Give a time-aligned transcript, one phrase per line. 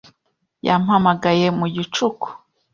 [0.67, 2.27] Yampamagaye mu gicuku.